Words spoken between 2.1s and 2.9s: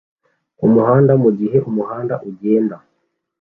ugenda